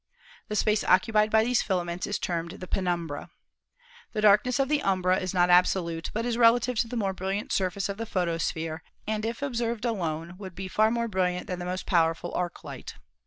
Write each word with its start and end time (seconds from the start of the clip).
The 0.47 0.55
space 0.55 0.83
occupied 0.83 1.29
by 1.29 1.43
these 1.43 1.61
fila 1.61 1.85
ments 1.85 2.07
is 2.07 2.17
termed 2.17 2.53
the 2.53 2.65
penumbra. 2.67 3.29
The 4.13 4.21
darkness 4.21 4.57
of 4.57 4.67
the 4.67 4.81
umbra 4.81 5.19
is 5.19 5.31
not 5.31 5.51
absolute, 5.51 6.09
but 6.11 6.25
is 6.25 6.37
relative 6.39 6.79
to 6.79 6.87
the 6.87 6.97
more 6.97 7.13
brilliant 7.13 7.51
surface 7.51 7.87
of 7.87 7.97
the 7.97 8.07
photosphere, 8.07 8.81
and 9.05 9.23
if 9.25 9.43
observed 9.43 9.85
alone 9.85 10.37
would 10.39 10.55
be 10.55 10.67
far 10.67 10.89
more 10.89 11.07
brilliant 11.07 11.45
than 11.45 11.59
the 11.59 11.65
most 11.65 11.85
powerful 11.85 12.33
arc 12.33 12.63
light. 12.63 12.95